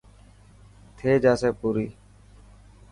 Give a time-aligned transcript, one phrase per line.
[0.97, 1.87] ٿي جاسي پوري.